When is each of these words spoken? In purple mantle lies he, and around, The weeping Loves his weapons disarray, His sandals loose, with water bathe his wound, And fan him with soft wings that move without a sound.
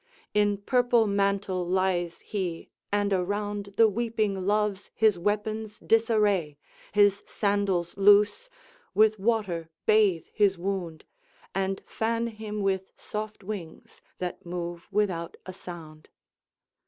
In 0.33 0.57
purple 0.57 1.05
mantle 1.05 1.63
lies 1.63 2.21
he, 2.21 2.71
and 2.91 3.13
around, 3.13 3.75
The 3.77 3.87
weeping 3.87 4.47
Loves 4.47 4.89
his 4.95 5.19
weapons 5.19 5.77
disarray, 5.77 6.57
His 6.91 7.21
sandals 7.27 7.95
loose, 7.97 8.49
with 8.95 9.19
water 9.19 9.69
bathe 9.85 10.25
his 10.33 10.57
wound, 10.57 11.05
And 11.53 11.83
fan 11.85 12.25
him 12.25 12.63
with 12.63 12.91
soft 12.95 13.43
wings 13.43 14.01
that 14.17 14.43
move 14.43 14.87
without 14.91 15.37
a 15.45 15.53
sound. 15.53 16.09